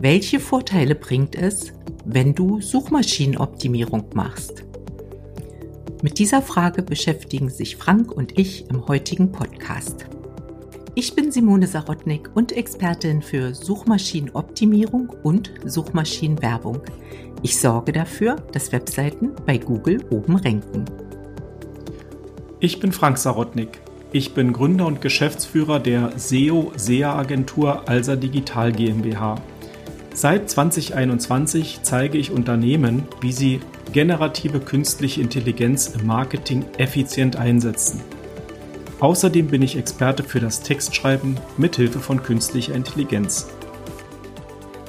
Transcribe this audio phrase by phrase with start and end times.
[0.00, 1.72] Welche Vorteile bringt es,
[2.04, 4.62] wenn du Suchmaschinenoptimierung machst?
[6.02, 10.06] Mit dieser Frage beschäftigen sich Frank und ich im heutigen Podcast.
[10.94, 16.80] Ich bin Simone Sarotnik und Expertin für Suchmaschinenoptimierung und Suchmaschinenwerbung.
[17.42, 20.84] Ich sorge dafür, dass Webseiten bei Google oben ranken.
[22.60, 23.80] Ich bin Frank Sarotnik.
[24.12, 29.42] Ich bin Gründer und Geschäftsführer der SEO-SEA-Agentur Alsa Digital GmbH.
[30.18, 33.60] Seit 2021 zeige ich Unternehmen, wie sie
[33.92, 38.02] generative künstliche Intelligenz im Marketing effizient einsetzen.
[38.98, 43.46] Außerdem bin ich Experte für das Textschreiben mit Hilfe von künstlicher Intelligenz.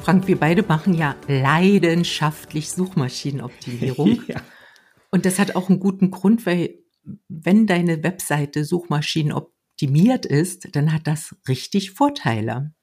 [0.02, 4.24] Frank, wir beide machen ja leidenschaftlich Suchmaschinenoptimierung.
[4.28, 4.42] ja.
[5.12, 6.80] Und das hat auch einen guten Grund, weil
[7.28, 12.74] wenn deine Webseite suchmaschinenoptimiert ist, dann hat das richtig Vorteile.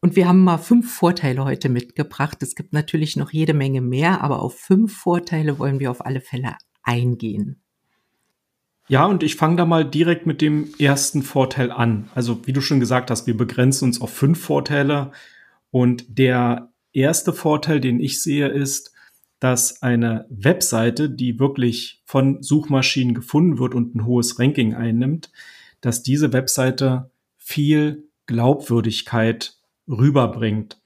[0.00, 2.42] Und wir haben mal fünf Vorteile heute mitgebracht.
[2.42, 6.20] Es gibt natürlich noch jede Menge mehr, aber auf fünf Vorteile wollen wir auf alle
[6.20, 7.62] Fälle eingehen.
[8.88, 12.08] Ja, und ich fange da mal direkt mit dem ersten Vorteil an.
[12.14, 15.10] Also wie du schon gesagt hast, wir begrenzen uns auf fünf Vorteile.
[15.72, 18.92] Und der erste Vorteil, den ich sehe, ist,
[19.40, 25.30] dass eine Webseite, die wirklich von Suchmaschinen gefunden wird und ein hohes Ranking einnimmt,
[25.80, 29.55] dass diese Webseite viel Glaubwürdigkeit
[29.88, 30.78] rüberbringt.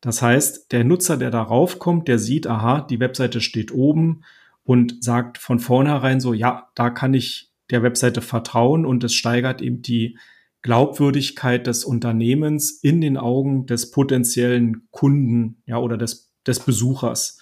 [0.00, 4.22] Das heißt, der Nutzer, der darauf kommt, der sieht, aha, die Webseite steht oben
[4.62, 9.60] und sagt von vornherein so, ja, da kann ich der Webseite vertrauen und es steigert
[9.60, 10.18] eben die
[10.62, 17.38] Glaubwürdigkeit des Unternehmens in den Augen des potenziellen Kunden, ja, oder des, des Besuchers.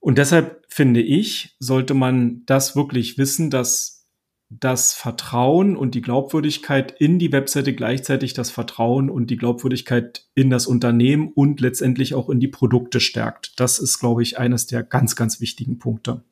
[0.00, 3.97] Und deshalb finde ich, sollte man das wirklich wissen, dass
[4.50, 10.48] das Vertrauen und die Glaubwürdigkeit in die Webseite gleichzeitig das Vertrauen und die Glaubwürdigkeit in
[10.48, 13.60] das Unternehmen und letztendlich auch in die Produkte stärkt.
[13.60, 16.24] Das ist, glaube ich, eines der ganz, ganz wichtigen Punkte.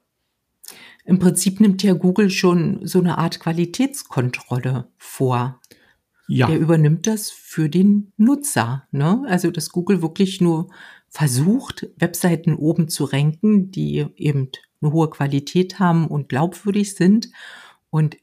[1.05, 5.61] Im Prinzip nimmt ja Google schon so eine Art Qualitätskontrolle vor.
[6.27, 6.49] Ja.
[6.49, 8.89] Der übernimmt das für den Nutzer.
[8.91, 9.23] Ne?
[9.29, 10.71] Also, dass Google wirklich nur
[11.09, 14.51] versucht, Webseiten oben zu ranken, die eben
[14.81, 17.29] eine hohe Qualität haben und glaubwürdig sind
[17.91, 18.17] und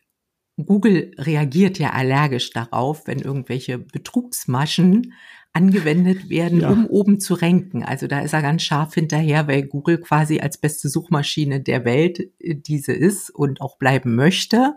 [0.58, 5.14] Google reagiert ja allergisch darauf, wenn irgendwelche Betrugsmaschen
[5.52, 6.70] angewendet werden, ja.
[6.70, 7.84] um oben zu ranken.
[7.84, 12.20] Also da ist er ganz scharf hinterher, weil Google quasi als beste Suchmaschine der Welt
[12.40, 14.76] äh, diese ist und auch bleiben möchte,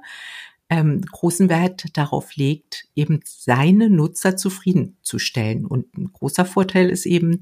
[0.69, 5.65] ähm, großen Wert darauf legt, eben seine Nutzer zufriedenzustellen.
[5.65, 7.41] Und ein großer Vorteil ist eben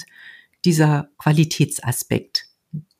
[0.64, 2.48] dieser Qualitätsaspekt,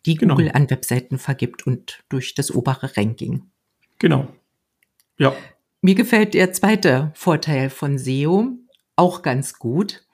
[0.06, 0.34] die genau.
[0.34, 3.50] Google an Webseiten vergibt und durch das obere Ranking.
[4.04, 4.28] Genau.
[5.16, 5.34] Ja.
[5.80, 8.58] Mir gefällt der zweite Vorteil von SEO
[8.96, 10.06] auch ganz gut,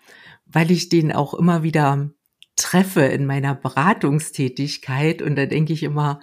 [0.47, 2.09] weil ich den auch immer wieder
[2.55, 6.21] treffe in meiner Beratungstätigkeit und da denke ich immer,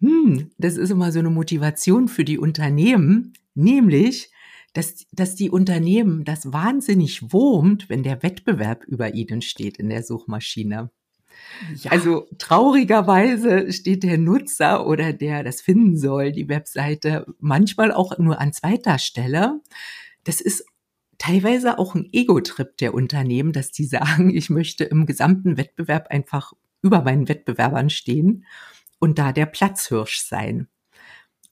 [0.00, 4.32] hm, das ist immer so eine Motivation für die Unternehmen, nämlich,
[4.72, 10.02] dass, dass die Unternehmen das wahnsinnig wurmt, wenn der Wettbewerb über ihnen steht in der
[10.02, 10.90] Suchmaschine.
[11.76, 11.92] Ja.
[11.92, 18.40] Also traurigerweise steht der Nutzer oder der das finden soll, die Webseite, manchmal auch nur
[18.40, 19.60] an zweiter Stelle.
[20.24, 20.64] Das ist
[21.18, 26.52] teilweise auch ein Ego-Trip der Unternehmen, dass die sagen, ich möchte im gesamten Wettbewerb einfach
[26.82, 28.44] über meinen Wettbewerbern stehen
[28.98, 30.68] und da der Platzhirsch sein.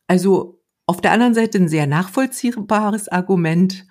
[0.08, 3.86] Also auf der anderen Seite ein sehr nachvollziehbares Argument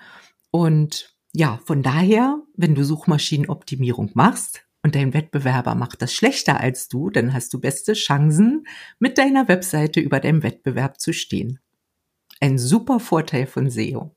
[0.52, 6.88] und ja, von daher, wenn du Suchmaschinenoptimierung machst, und dein Wettbewerber macht das schlechter als
[6.88, 8.66] du, dann hast du beste Chancen,
[8.98, 11.60] mit deiner Webseite über deinem Wettbewerb zu stehen.
[12.40, 14.16] Ein super Vorteil von SEO.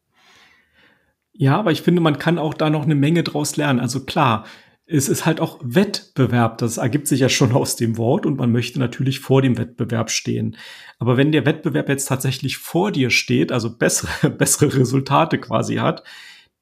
[1.33, 3.81] Ja, aber ich finde, man kann auch da noch eine Menge draus lernen.
[3.81, 4.45] Also klar,
[4.87, 6.59] es ist halt auch Wettbewerb.
[6.59, 10.11] Das ergibt sich ja schon aus dem Wort und man möchte natürlich vor dem Wettbewerb
[10.11, 10.57] stehen.
[10.99, 16.05] Aber wenn der Wettbewerb jetzt tatsächlich vor dir steht, also bessere, bessere Resultate quasi hat,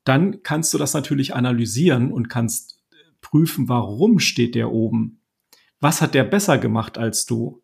[0.04, 2.79] dann kannst du das natürlich analysieren und kannst
[3.20, 5.20] prüfen, warum steht der oben?
[5.80, 7.62] Was hat der besser gemacht als du?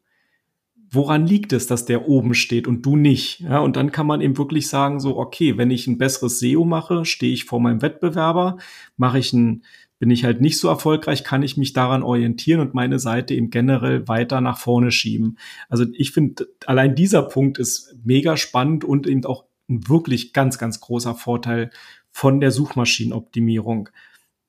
[0.91, 3.41] Woran liegt es, dass der oben steht und du nicht?
[3.41, 6.65] Ja, und dann kann man eben wirklich sagen, so, okay, wenn ich ein besseres SEO
[6.65, 8.59] mache, stehe ich vor meinem Wettbewerber,
[8.97, 9.65] mache ich ein,
[9.99, 13.51] bin ich halt nicht so erfolgreich, kann ich mich daran orientieren und meine Seite eben
[13.51, 15.39] generell weiter nach vorne schieben.
[15.69, 20.59] Also ich finde, allein dieser Punkt ist mega spannend und eben auch ein wirklich ganz,
[20.59, 21.71] ganz großer Vorteil
[22.11, 23.89] von der Suchmaschinenoptimierung.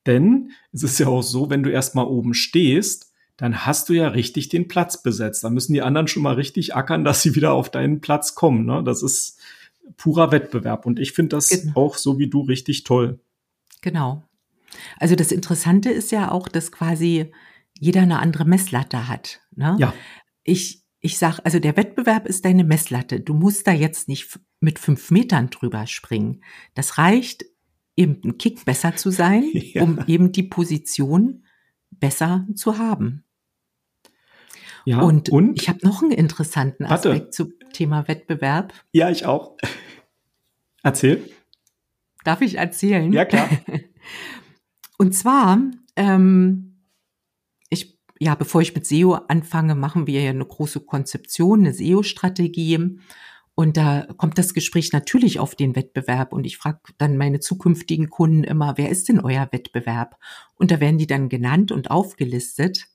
[0.08, 4.08] Denn es ist ja auch so, wenn du erstmal oben stehst, dann hast du ja
[4.08, 5.44] richtig den Platz besetzt.
[5.44, 8.64] Da müssen die anderen schon mal richtig ackern, dass sie wieder auf deinen Platz kommen.
[8.64, 8.82] Ne?
[8.82, 9.38] Das ist
[9.98, 10.86] purer Wettbewerb.
[10.86, 11.74] Und ich finde das genau.
[11.76, 13.20] auch so wie du richtig toll.
[13.82, 14.24] Genau.
[14.98, 17.30] Also das Interessante ist ja auch, dass quasi
[17.78, 19.42] jeder eine andere Messlatte hat.
[19.54, 19.76] Ne?
[19.78, 19.92] Ja.
[20.42, 23.20] Ich, ich sag, also der Wettbewerb ist deine Messlatte.
[23.20, 26.42] Du musst da jetzt nicht mit fünf Metern drüber springen.
[26.74, 27.44] Das reicht,
[27.98, 29.82] eben ein Kick besser zu sein, ja.
[29.82, 31.44] um eben die Position
[31.90, 33.24] besser zu haben.
[34.84, 35.60] Ja, und, und?
[35.60, 37.30] ich habe noch einen interessanten Aspekt Warte.
[37.30, 38.72] zum Thema Wettbewerb.
[38.92, 39.56] Ja, ich auch.
[40.82, 41.28] Erzähl.
[42.24, 43.12] Darf ich erzählen?
[43.12, 43.48] Ja, klar.
[44.98, 45.60] Und zwar,
[45.96, 46.80] ähm,
[47.68, 52.98] ich, ja, bevor ich mit SEO anfange, machen wir ja eine große Konzeption, eine SEO-Strategie.
[53.58, 56.32] Und da kommt das Gespräch natürlich auf den Wettbewerb.
[56.32, 60.16] Und ich frage dann meine zukünftigen Kunden immer, wer ist denn euer Wettbewerb?
[60.54, 62.86] Und da werden die dann genannt und aufgelistet.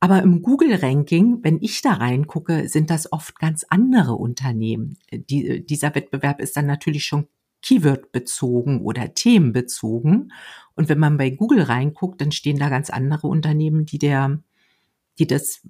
[0.00, 4.96] Aber im Google-Ranking, wenn ich da reingucke, sind das oft ganz andere Unternehmen.
[5.12, 7.26] Die, dieser Wettbewerb ist dann natürlich schon
[7.60, 10.32] Keyword-bezogen oder themenbezogen.
[10.76, 14.38] Und wenn man bei Google reinguckt, dann stehen da ganz andere Unternehmen, die der,
[15.18, 15.60] die das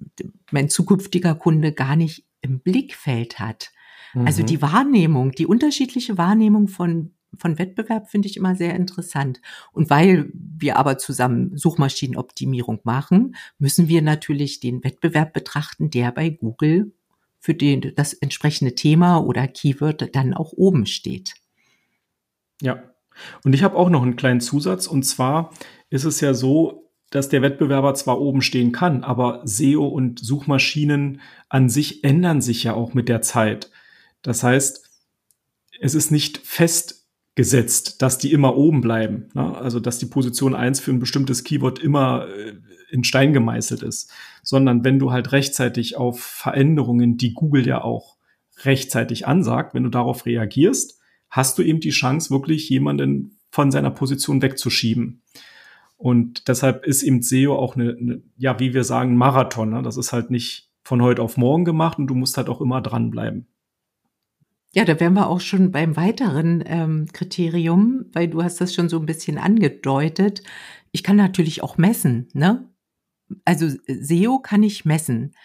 [0.51, 3.73] mein zukünftiger Kunde gar nicht im Blickfeld hat.
[4.13, 4.27] Also mhm.
[4.27, 9.41] Also die Wahrnehmung, die unterschiedliche Wahrnehmung von von Wettbewerb finde ich immer sehr interessant.
[9.71, 16.29] Und weil wir aber zusammen Suchmaschinenoptimierung machen, müssen wir natürlich den Wettbewerb betrachten, der bei
[16.29, 16.93] Google
[17.39, 21.33] für den, das entsprechende Thema oder Keyword dann auch oben steht.
[22.61, 22.83] Ja.
[23.43, 24.87] Und ich habe auch noch einen kleinen Zusatz.
[24.87, 25.51] Und zwar
[25.89, 31.19] ist es ja so, dass der Wettbewerber zwar oben stehen kann, aber SEO und Suchmaschinen
[31.49, 33.69] an sich ändern sich ja auch mit der Zeit.
[34.21, 34.89] Das heißt,
[35.79, 39.29] es ist nicht fest gesetzt, dass die immer oben bleiben.
[39.33, 39.55] Ne?
[39.57, 42.53] Also dass die Position eins für ein bestimmtes Keyword immer äh,
[42.91, 44.11] in Stein gemeißelt ist,
[44.43, 48.17] sondern wenn du halt rechtzeitig auf Veränderungen, die Google ja auch
[48.63, 53.91] rechtzeitig ansagt, wenn du darauf reagierst, hast du eben die Chance, wirklich jemanden von seiner
[53.91, 55.21] Position wegzuschieben.
[55.97, 59.69] Und deshalb ist eben SEO auch eine, eine ja, wie wir sagen, Marathon.
[59.69, 59.81] Ne?
[59.83, 62.81] Das ist halt nicht von heute auf morgen gemacht und du musst halt auch immer
[62.81, 63.47] dranbleiben.
[64.73, 68.87] Ja, da wären wir auch schon beim weiteren ähm, Kriterium, weil du hast das schon
[68.87, 70.43] so ein bisschen angedeutet.
[70.93, 72.69] Ich kann natürlich auch messen, ne?
[73.45, 75.35] Also SEO kann ich messen.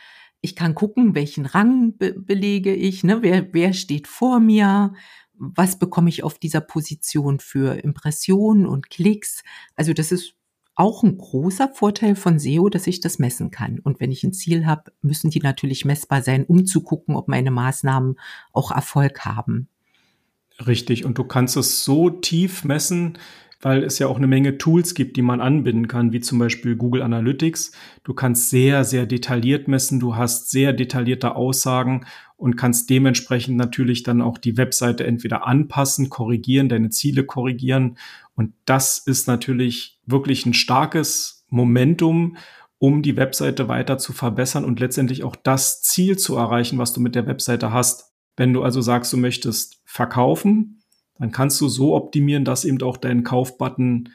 [0.40, 3.23] Ich kann gucken, welchen Rang be belege ich, ne?
[3.23, 4.94] Wer, wer steht vor mir?
[5.34, 9.43] Was bekomme ich auf dieser Position für Impressionen und Klicks?
[9.75, 10.34] Also das ist
[10.76, 13.81] auch ein großer Vorteil von SEO, dass ich das messen kann.
[13.81, 17.28] Und wenn ich ein Ziel habe, müssen die natürlich messbar sein, um zu gucken, ob
[17.28, 18.17] meine Maßnahmen
[18.52, 19.69] auch Erfolg haben.
[20.64, 21.05] Richtig.
[21.05, 23.19] Und du kannst es so tief messen,
[23.61, 26.76] weil es ja auch eine Menge Tools gibt, die man anbinden kann, wie zum Beispiel
[26.76, 27.73] Google Analytics.
[28.05, 29.99] Du kannst sehr, sehr detailliert messen.
[29.99, 32.05] Du hast sehr detaillierte Aussagen
[32.37, 37.96] und kannst dementsprechend natürlich dann auch die Webseite entweder anpassen, korrigieren, deine Ziele korrigieren
[38.37, 42.37] und das ist natürlich wirklich ein starkes Momentum,
[42.79, 47.00] um die Webseite weiter zu verbessern und letztendlich auch das Ziel zu erreichen, was du
[47.00, 48.12] mit der Webseite hast.
[48.37, 50.83] Wenn du also sagst, du möchtest verkaufen,
[51.19, 54.11] dann kannst du so optimieren, dass eben auch dein Kaufbutton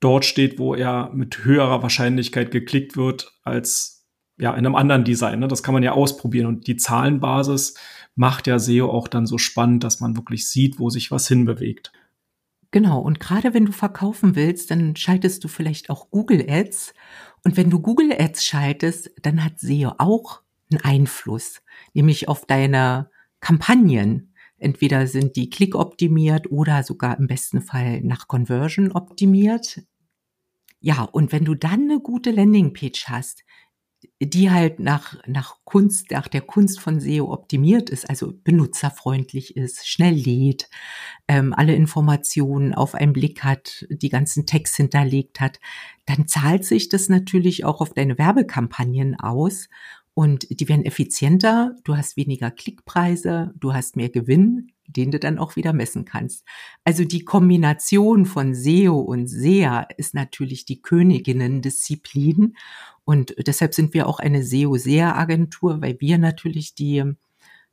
[0.00, 4.06] dort steht, wo er mit höherer Wahrscheinlichkeit geklickt wird als
[4.38, 5.40] ja in einem anderen Design.
[5.40, 5.48] Ne?
[5.48, 7.74] Das kann man ja ausprobieren und die Zahlenbasis
[8.14, 11.92] macht ja SEO auch dann so spannend, dass man wirklich sieht, wo sich was hinbewegt.
[12.70, 16.92] Genau, und gerade wenn du verkaufen willst, dann schaltest du vielleicht auch Google Ads.
[17.44, 21.62] Und wenn du Google Ads schaltest, dann hat SEO auch einen Einfluss,
[21.94, 23.10] nämlich auf deine
[23.40, 24.34] Kampagnen.
[24.58, 29.82] Entweder sind die Klick optimiert oder sogar im besten Fall nach Conversion optimiert.
[30.80, 33.44] Ja, und wenn du dann eine gute Landingpage hast,
[34.20, 39.88] die halt nach, nach Kunst, nach der Kunst von SEO optimiert ist, also benutzerfreundlich ist,
[39.88, 40.68] schnell lädt,
[41.28, 45.60] ähm, alle Informationen auf einen Blick hat, die ganzen Text hinterlegt hat,
[46.06, 49.68] dann zahlt sich das natürlich auch auf deine Werbekampagnen aus
[50.14, 55.38] und die werden effizienter, du hast weniger Klickpreise, du hast mehr Gewinn, den du dann
[55.38, 56.44] auch wieder messen kannst.
[56.84, 62.56] Also die Kombination von SEO und SEA ist natürlich die Königinnen-Disziplin
[63.04, 67.04] und deshalb sind wir auch eine SEO-SEA-Agentur, weil wir natürlich die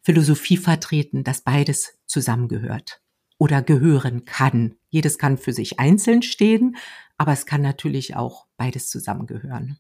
[0.01, 3.01] Philosophie vertreten, dass beides zusammengehört
[3.37, 4.75] oder gehören kann.
[4.89, 6.77] Jedes kann für sich einzeln stehen,
[7.17, 9.79] aber es kann natürlich auch beides zusammengehören.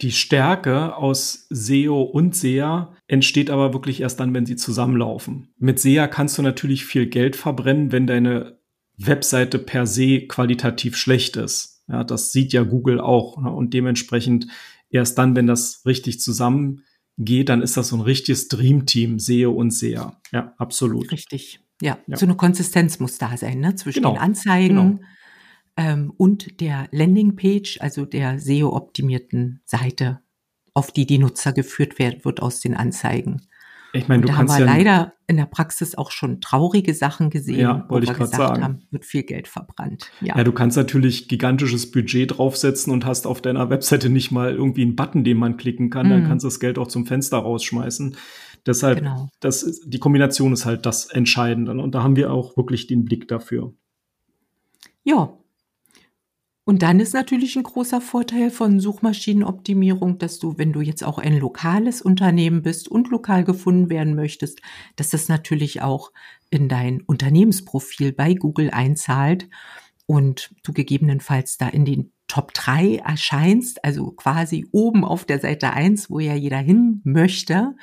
[0.00, 5.48] Die Stärke aus SEO und SEA entsteht aber wirklich erst dann, wenn sie zusammenlaufen.
[5.58, 8.58] Mit SEA kannst du natürlich viel Geld verbrennen, wenn deine
[8.96, 11.82] Webseite per se qualitativ schlecht ist.
[11.88, 13.40] Ja, das sieht ja Google auch.
[13.40, 13.50] Ne?
[13.50, 14.46] Und dementsprechend
[14.90, 19.70] erst dann, wenn das richtig zusammengeht, dann ist das so ein richtiges Dreamteam, SEO und
[19.70, 20.20] SEA.
[20.32, 21.12] Ja, absolut.
[21.12, 21.60] Richtig.
[21.80, 23.74] Ja, ja, so eine Konsistenz muss da sein, ne?
[23.74, 24.14] Zwischen genau.
[24.14, 25.00] den Anzeigen, genau.
[25.76, 30.20] Ähm, und der Landingpage, also der SEO-optimierten Seite,
[30.72, 33.42] auf die die Nutzer geführt werden, wird aus den Anzeigen.
[33.92, 36.94] Ich meine, du da haben kannst wir ja leider in der Praxis auch schon traurige
[36.94, 38.64] Sachen gesehen, Ja, wo wollte wir ich grad gesagt sagen.
[38.64, 40.10] haben, wird viel Geld verbrannt.
[40.20, 44.52] Ja, Ja, du kannst natürlich gigantisches Budget draufsetzen und hast auf deiner Webseite nicht mal
[44.52, 46.10] irgendwie einen Button, den man klicken kann.
[46.10, 46.26] Dann Mhm.
[46.26, 48.16] kannst du das Geld auch zum Fenster rausschmeißen.
[48.66, 49.28] Deshalb, genau.
[49.38, 51.70] das ist, die Kombination ist halt das Entscheidende.
[51.70, 53.74] Und da haben wir auch wirklich den Blick dafür.
[55.04, 55.38] Ja.
[56.66, 61.18] Und dann ist natürlich ein großer Vorteil von Suchmaschinenoptimierung, dass du, wenn du jetzt auch
[61.18, 64.60] ein lokales Unternehmen bist und lokal gefunden werden möchtest,
[64.96, 66.10] dass das natürlich auch
[66.48, 69.48] in dein Unternehmensprofil bei Google einzahlt
[70.06, 75.72] und du gegebenenfalls da in den Top 3 erscheinst, also quasi oben auf der Seite
[75.72, 77.76] 1, wo ja jeder hin möchte.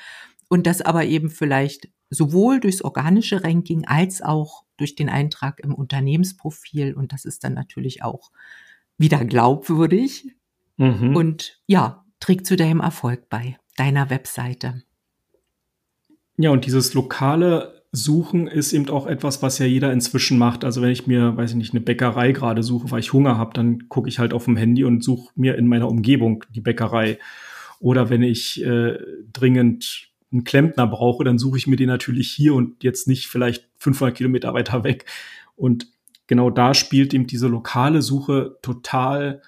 [0.50, 5.74] Und das aber eben vielleicht sowohl durchs organische Ranking als auch durch den Eintrag im
[5.74, 6.94] Unternehmensprofil.
[6.94, 8.32] Und das ist dann natürlich auch
[9.02, 10.36] wieder glaubwürdig
[10.78, 11.16] Mhm.
[11.16, 14.82] und ja, trägt zu deinem Erfolg bei, deiner Webseite.
[16.38, 20.64] Ja, und dieses lokale Suchen ist eben auch etwas, was ja jeder inzwischen macht.
[20.64, 23.54] Also wenn ich mir, weiß ich nicht, eine Bäckerei gerade suche, weil ich Hunger habe,
[23.54, 27.20] dann gucke ich halt auf dem Handy und suche mir in meiner Umgebung die Bäckerei.
[27.80, 28.98] Oder wenn ich äh,
[29.34, 33.68] dringend einen Klempner brauche, dann suche ich mir den natürlich hier und jetzt nicht vielleicht
[33.78, 35.06] 500 Kilometer weiter weg.
[35.56, 35.88] Und
[36.32, 39.42] genau da spielt eben diese lokale Suche total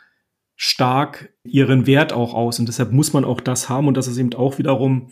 [0.57, 2.59] stark ihren Wert auch aus.
[2.59, 3.87] Und deshalb muss man auch das haben.
[3.87, 5.07] Und das ist eben auch wiederum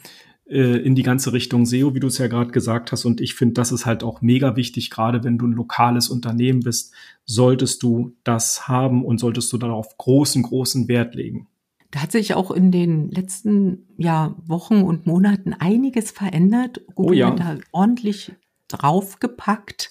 [0.50, 3.06] äh, in die ganze Richtung SEO, wie du es ja gerade gesagt hast.
[3.06, 6.60] Und ich finde, das ist halt auch mega wichtig, gerade wenn du ein lokales Unternehmen
[6.60, 11.48] bist, solltest du das haben und solltest du darauf großen, großen Wert legen.
[11.92, 16.82] Da hat sich auch in den letzten ja, Wochen und Monaten einiges verändert.
[16.96, 17.28] Google Oh ja.
[17.28, 18.34] hat da ordentlich
[18.68, 19.90] draufgepackt.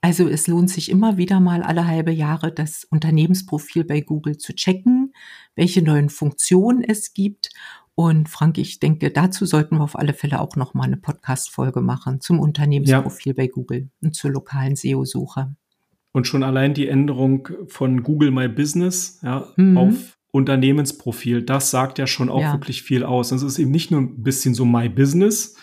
[0.00, 4.54] Also es lohnt sich immer wieder mal alle halbe Jahre das Unternehmensprofil bei Google zu
[4.54, 5.12] checken,
[5.56, 7.50] welche neuen Funktionen es gibt.
[7.96, 11.80] Und Frank, ich denke, dazu sollten wir auf alle Fälle auch noch mal eine Podcast-Folge
[11.80, 15.56] machen zum Unternehmensprofil bei Google und zur lokalen SEO-Suche.
[16.12, 19.76] Und schon allein die Änderung von Google My Business ja, Mhm.
[19.76, 22.52] auf Unternehmensprofil, das sagt ja schon auch Ja.
[22.52, 23.32] wirklich viel aus.
[23.32, 25.56] Es ist eben nicht nur ein bisschen so My Business,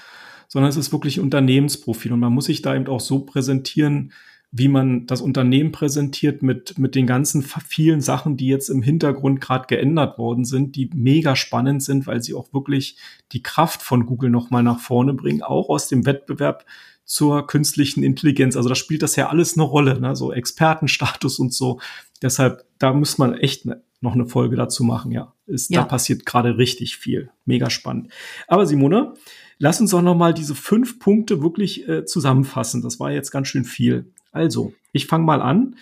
[0.55, 2.13] sondern es ist wirklich Unternehmensprofil.
[2.13, 4.13] Und man muss sich da eben auch so präsentieren,
[4.51, 9.41] wie man das Unternehmen präsentiert mit, mit den ganzen vielen Sachen, die jetzt im Hintergrund
[9.41, 12.95] gerade geändert worden sind, die mega spannend sind, weil sie auch wirklich
[13.33, 16.65] die Kraft von Google nochmal nach vorne bringen, auch aus dem Wettbewerb
[17.03, 18.55] zur künstlichen Intelligenz.
[18.55, 20.15] Also da spielt das ja alles eine Rolle, ne?
[20.15, 21.81] so Expertenstatus und so.
[22.21, 25.33] Deshalb, da muss man echt ne, noch eine Folge dazu machen, ja.
[25.47, 25.81] Ist, Ja.
[25.81, 27.29] Da passiert gerade richtig viel.
[27.43, 28.13] Mega spannend.
[28.47, 29.15] Aber Simone,
[29.57, 32.81] lass uns doch noch mal diese fünf Punkte wirklich äh, zusammenfassen.
[32.81, 34.11] Das war jetzt ganz schön viel.
[34.31, 35.75] Also, ich fange mal an.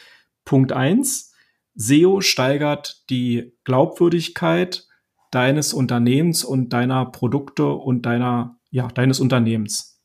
[0.45, 1.33] Punkt eins:
[1.75, 4.87] SEO steigert die Glaubwürdigkeit
[5.31, 10.01] deines Unternehmens und deiner Produkte und deiner, ja, deines Unternehmens.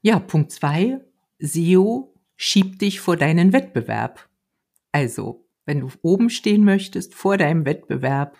[0.00, 1.00] Ja, Punkt zwei:
[1.38, 4.28] SEO schiebt dich vor deinen Wettbewerb.
[4.90, 8.36] Also, wenn du oben stehen möchtest vor deinem Wettbewerb,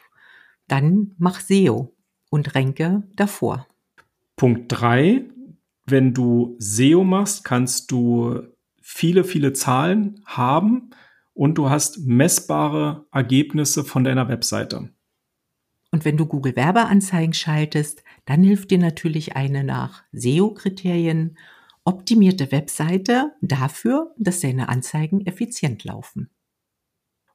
[0.69, 1.95] dann mach SEO
[2.31, 3.67] und ranke davor.
[4.43, 5.25] Punkt drei:
[5.87, 8.41] Wenn du SEO machst, kannst du
[8.81, 10.91] viele, viele Zahlen haben
[11.33, 14.89] und du hast messbare Ergebnisse von deiner Webseite.
[15.93, 21.39] Und wenn du Google Werbeanzeigen schaltest, dann hilft dir natürlich eine nach SEO-Kriterien
[21.85, 26.31] optimierte Webseite dafür, dass deine Anzeigen effizient laufen.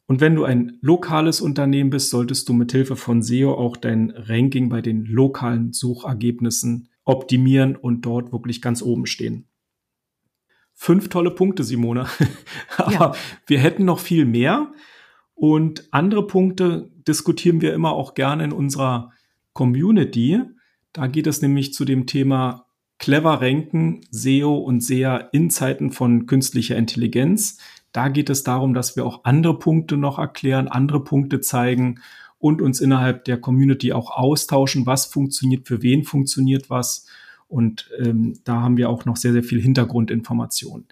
[0.08, 4.12] Und wenn du ein lokales Unternehmen bist, solltest du mit Hilfe von SEO auch dein
[4.12, 9.48] Ranking bei den lokalen Suchergebnissen optimieren und dort wirklich ganz oben stehen.
[10.74, 12.06] Fünf tolle Punkte, Simone.
[12.78, 13.16] Aber Ja.
[13.48, 14.72] wir hätten noch viel mehr.
[15.34, 19.12] Und andere Punkte diskutieren wir immer auch gerne in unserer
[19.54, 20.42] Community.
[20.94, 22.66] Da geht es nämlich zu dem Thema
[23.00, 27.60] clever ranken, SEO und SEA in Zeiten von künstlicher Intelligenz.
[27.92, 32.02] Da geht es darum, dass wir auch andere Punkte noch erklären, andere Punkte zeigen
[32.40, 37.08] und uns innerhalb der Community auch austauschen, was funktioniert, für wen funktioniert was.
[37.48, 40.86] Und ähm, da haben wir auch noch sehr, sehr viel Hintergrundinformation.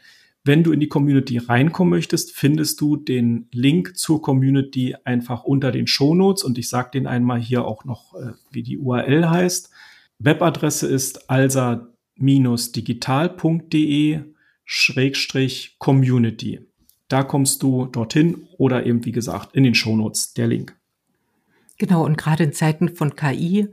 [0.43, 5.71] Wenn du in die Community reinkommen möchtest, findest du den Link zur Community einfach unter
[5.71, 9.71] den Shownotes und ich sage den einmal hier auch noch, äh, wie die URL heißt.
[10.19, 14.19] Webadresse ist alsa-digital.de
[14.65, 16.59] Schrägstrich Community.
[17.07, 20.75] Da kommst du dorthin oder eben, wie gesagt, in den Shownotes der Link.
[21.77, 23.67] Genau, und gerade in Zeiten von KI,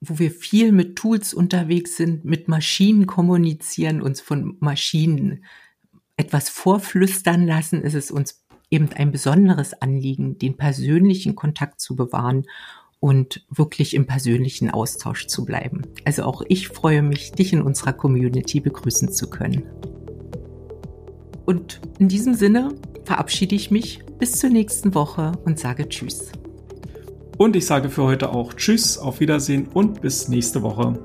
[0.00, 5.44] wo wir viel mit Tools unterwegs sind, mit Maschinen kommunizieren, uns von Maschinen
[6.16, 12.44] etwas vorflüstern lassen, ist es uns eben ein besonderes Anliegen, den persönlichen Kontakt zu bewahren
[13.00, 15.82] und wirklich im persönlichen Austausch zu bleiben.
[16.04, 19.64] Also auch ich freue mich, dich in unserer Community begrüßen zu können.
[21.44, 22.74] Und in diesem Sinne
[23.04, 26.32] verabschiede ich mich bis zur nächsten Woche und sage Tschüss.
[27.36, 30.98] Und ich sage für heute auch Tschüss, auf Wiedersehen und bis nächste Woche.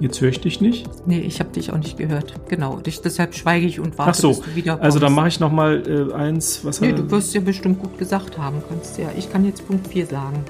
[0.00, 0.88] Jetzt höre ich dich nicht.
[1.06, 2.34] Nee, ich habe dich auch nicht gehört.
[2.48, 5.28] Genau, ich, deshalb schweige ich und warte, Ach so, bis du wieder also dann mache
[5.28, 6.64] ich noch mal äh, eins.
[6.64, 8.62] Was Nee, du wirst ja bestimmt gut gesagt haben.
[8.68, 9.08] Kannst ja.
[9.16, 10.44] Ich kann jetzt Punkt 4 sagen.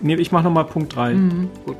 [0.00, 1.14] nee, ich mache noch mal Punkt 3.
[1.14, 1.76] Mhm, gut.